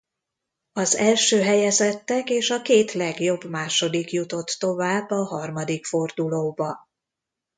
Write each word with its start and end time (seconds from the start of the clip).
Az 0.71 0.95
első 0.95 1.41
helyezettek 1.41 2.29
és 2.29 2.49
a 2.49 2.61
két 2.61 2.91
legjobb 2.91 3.43
második 3.49 4.11
jutott 4.11 4.55
tovább 4.59 5.09
a 5.09 5.23
harmadik 5.25 5.85
fordulóba. 5.85 6.87